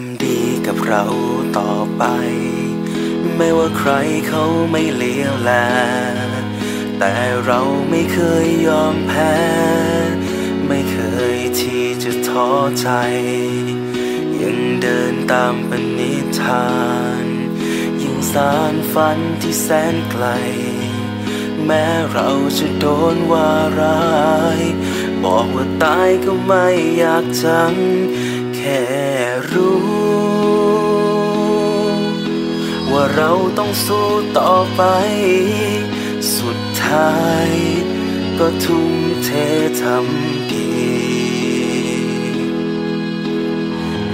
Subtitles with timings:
[0.00, 1.04] ำดีกับเรา
[1.58, 2.04] ต่อไป
[3.36, 3.92] ไม่ว่าใคร
[4.28, 5.52] เขาไม่เลี้ยวแล
[6.98, 7.14] แต่
[7.46, 9.36] เราไม่เคยยอมแพ้
[10.68, 10.98] ไม่เค
[11.34, 12.88] ยที่จะท้อใจ
[14.42, 16.70] ยังเดินตามปณิธา
[17.22, 17.24] น
[18.02, 20.26] ยังสารฝันที่แสนไกล
[21.66, 24.16] แม้เราจะโดนว่าร้า
[24.58, 24.60] ย
[25.24, 26.66] บอกว่าตายก็ไม่
[26.98, 27.74] อยากจัง
[28.66, 28.84] ค่
[29.52, 29.86] รู้
[32.92, 34.82] ว่าเราต้องสู้ต่อไป
[36.36, 37.16] สุดท้า
[37.48, 37.50] ย
[38.38, 38.92] ก็ทุ่ม
[39.24, 39.30] เท
[39.82, 40.70] ทำดี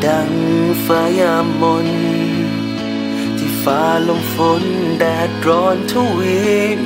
[0.04, 0.30] ดัง
[0.84, 1.88] ฟ้ายามมน
[3.38, 4.62] ที่ฟ้าลมฝน
[4.98, 6.38] แดดร้อนทวี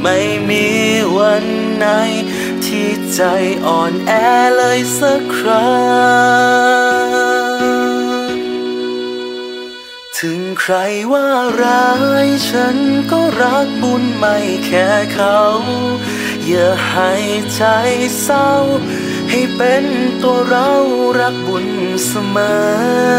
[0.02, 0.66] ไม่มี
[1.16, 1.44] วัน
[1.76, 1.86] ไหน
[2.64, 3.22] ที่ใจ
[3.66, 4.12] อ่อนแอ
[4.56, 5.74] เลยสักครั้
[7.34, 7.35] ง
[10.22, 10.74] ถึงใคร
[11.12, 11.28] ว่า
[11.62, 11.90] ร้า
[12.26, 12.76] ยฉัน
[13.10, 14.36] ก็รักบุญไม่
[14.66, 15.40] แค่เขา
[16.46, 17.12] อย่าให้
[17.54, 17.62] ใจ
[18.22, 18.50] เศร้า
[19.30, 19.84] ให้เป็น
[20.22, 20.70] ตัวเรา
[21.20, 21.66] รักบุญ
[22.06, 23.16] เสมอ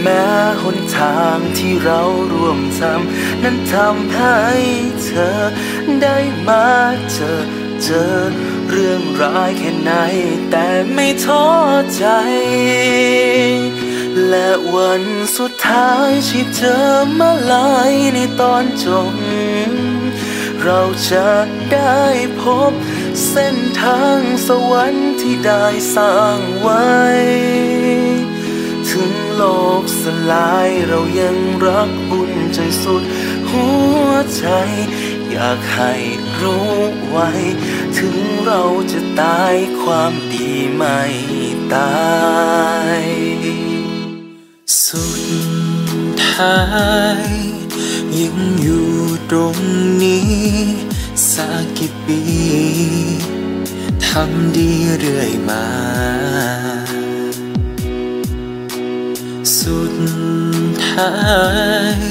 [0.00, 0.28] แม้
[0.62, 4.40] หนทางที่เราร่วมทำนั้นทำให้
[5.04, 5.40] เธอ
[6.02, 6.16] ได้
[6.48, 6.68] มา
[7.12, 7.40] เจอ
[7.82, 8.14] เจอ
[8.70, 9.92] เรื่องร้ายแค่ไหน
[10.50, 11.46] แต่ไม่ท้อ
[11.96, 12.04] ใจ
[14.28, 15.02] และวัน
[15.38, 16.76] สุดท้ายชีพเจอ
[17.18, 19.14] มาลายในตอนจบ
[20.62, 21.28] เราจะ
[21.72, 22.02] ได้
[22.40, 22.72] พบ
[23.28, 25.66] เส้นทางสวรรค์ที่ได้
[25.96, 26.90] สร้างไว้
[28.90, 29.42] ถึงโล
[29.80, 33.02] กสลายเรายังรักบุญใจสุด
[33.50, 33.66] หั
[34.04, 34.46] วใจ
[35.30, 35.94] อยากให้
[36.40, 36.70] รู้
[37.08, 37.30] ไว้
[37.98, 38.16] ถึง
[38.46, 41.00] เราจะตายความดีไม่
[41.74, 41.94] ตา
[43.00, 43.79] ย
[44.78, 45.22] สุด
[46.30, 46.58] ท้า
[47.26, 47.28] ย
[48.20, 48.90] ยังอยู่
[49.30, 49.56] ตรง
[50.02, 50.34] นี้
[51.32, 52.22] สักกี่ปี
[54.06, 55.66] ทำดีเรื่อยมา
[59.60, 59.94] สุด
[60.88, 61.14] ท้า
[61.98, 62.02] ย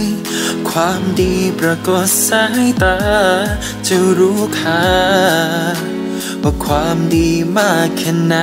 [0.69, 2.97] ความดีปรากฏสายตา
[3.87, 4.87] จะรู้ค่า
[6.41, 8.35] ว่าความดีมากแค่ไหน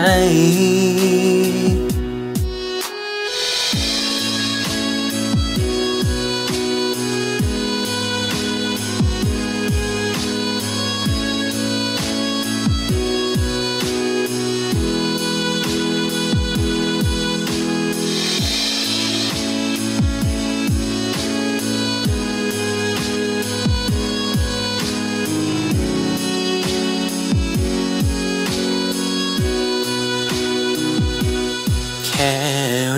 [32.16, 32.36] ค่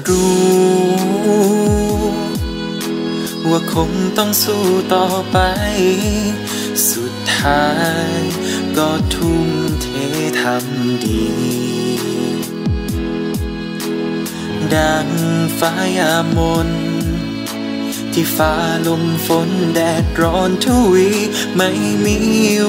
[0.08, 0.48] รู้
[3.50, 4.64] ว่าคงต้องสู้
[4.94, 5.38] ต่อไป
[6.90, 7.66] สุดท้า
[8.16, 8.18] ย
[8.76, 9.48] ก็ทุ่ม
[9.82, 9.86] เท
[10.40, 11.26] ทำดี
[14.74, 15.08] ดัง
[15.58, 16.68] ฟ้ายามน
[18.12, 18.54] ที่ฟ้า
[18.86, 21.10] ลมฝนแดดร้อนทุวี
[21.56, 21.70] ไม่
[22.04, 22.18] มี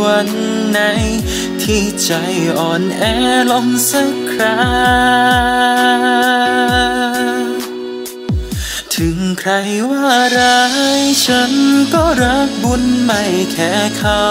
[0.04, 0.30] วัน
[0.72, 0.80] ไหน
[1.62, 2.12] ที่ใจ
[2.58, 3.04] อ่อนแอ
[3.52, 5.59] ลงสักครา
[9.92, 10.64] ว่าร้า
[11.02, 11.54] ยฉัน
[11.94, 14.26] ก็รักบุญไม่แค่เขา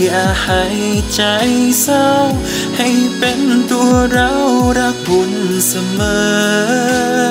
[0.00, 0.64] อย่าให้
[1.14, 1.22] ใจ
[1.82, 2.10] เศร้า
[2.76, 2.88] ให้
[3.18, 3.40] เป็น
[3.72, 4.30] ตัวเรา
[4.78, 5.32] รักบุญ
[5.68, 6.00] เสม
[6.82, 7.22] อ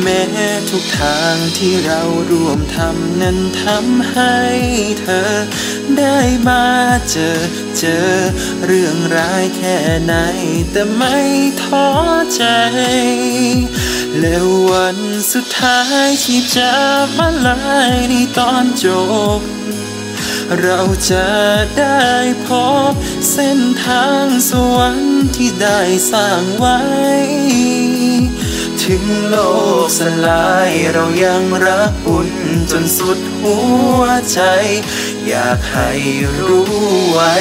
[0.00, 0.22] แม้
[0.70, 4.36] ทุกทางที่เราร่วมทำนั้นทำให้
[5.00, 5.32] เธอ
[5.98, 6.18] ได้
[6.48, 6.64] มา
[7.10, 7.40] เจอ
[7.78, 8.12] เจอ
[8.66, 10.14] เรื่องร้ายแค่ไหน
[10.70, 11.16] แต่ไม่
[11.62, 11.88] ท้อ
[12.34, 12.44] ใจ
[14.20, 14.98] แล้ววัน
[15.32, 16.72] สุดท้ายที่จะ
[17.18, 18.86] มาลายในตอนจ
[19.38, 19.40] บ
[20.60, 20.80] เรา
[21.10, 21.28] จะ
[21.78, 22.08] ได้
[22.46, 22.48] พ
[22.90, 22.92] บ
[23.30, 25.80] เส้นทางสวรรค์ที่ได้
[26.10, 26.78] สร้างไว้
[28.82, 29.36] ถึงโล
[29.84, 32.30] กสลายเรายังรักบุญ
[32.70, 33.56] จนสุดหั
[34.00, 34.02] ว
[34.32, 34.40] ใจ
[35.28, 35.92] อยากให้
[36.38, 36.72] รู้
[37.12, 37.34] ไว้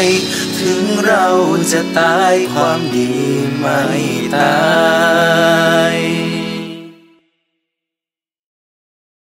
[0.60, 1.28] ถึงเรา
[1.72, 3.12] จะตายความดี
[3.58, 3.82] ไม่
[4.38, 6.31] ตาย